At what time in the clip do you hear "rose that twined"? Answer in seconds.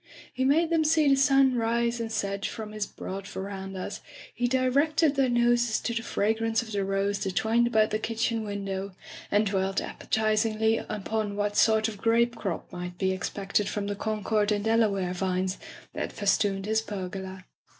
6.83-7.67